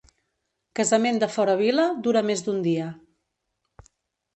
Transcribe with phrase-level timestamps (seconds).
[0.79, 2.93] Casament de fora vila dura més d'un dia.